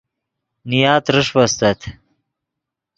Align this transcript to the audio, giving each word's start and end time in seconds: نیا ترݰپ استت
نیا 0.69 0.93
ترݰپ 1.05 1.29
استت 1.43 1.79